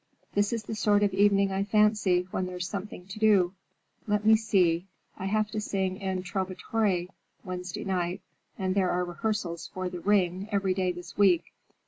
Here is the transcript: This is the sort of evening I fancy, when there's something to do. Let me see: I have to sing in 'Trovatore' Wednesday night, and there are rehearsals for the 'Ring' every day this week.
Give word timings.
This 0.33 0.51
is 0.51 0.63
the 0.63 0.73
sort 0.73 1.03
of 1.03 1.13
evening 1.13 1.51
I 1.51 1.63
fancy, 1.63 2.27
when 2.31 2.47
there's 2.47 2.67
something 2.67 3.05
to 3.05 3.19
do. 3.19 3.53
Let 4.07 4.25
me 4.25 4.35
see: 4.35 4.87
I 5.15 5.25
have 5.25 5.51
to 5.51 5.61
sing 5.61 5.97
in 6.01 6.23
'Trovatore' 6.23 7.07
Wednesday 7.43 7.83
night, 7.83 8.21
and 8.57 8.73
there 8.73 8.89
are 8.89 9.05
rehearsals 9.05 9.67
for 9.67 9.89
the 9.89 9.99
'Ring' 9.99 10.49
every 10.51 10.73
day 10.73 10.91
this 10.91 11.15
week. 11.19 11.53